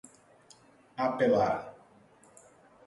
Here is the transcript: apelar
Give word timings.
apelar 0.97 1.53